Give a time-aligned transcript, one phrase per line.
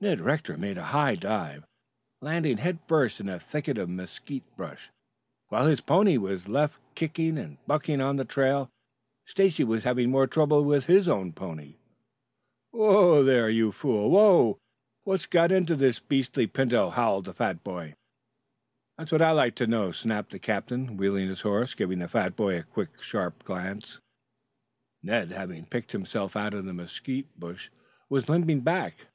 [0.00, 1.64] Ned Rector made a high dive,
[2.20, 4.92] landing head first in a thicket of mesquite brush,
[5.48, 8.70] while his pony was left kicking and bucking on the trail.
[9.24, 11.74] Stacy was having more trouble with his own pony.
[12.70, 14.12] "Whoa, there, you fool!
[14.12, 14.58] Whoa!
[15.02, 17.94] What's got into this beastly pinto?" howled the fat boy.
[18.96, 22.06] "That's what I'd like to know too," snapped the captain, wheeling his horse, giving the
[22.06, 23.98] fat boy a quick, sharp glance.
[25.02, 27.70] Ned, having picked himself out of the mesquite bush,
[28.08, 29.08] was limping back.